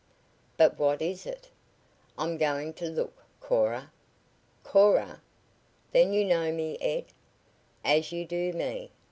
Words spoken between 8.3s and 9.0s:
me.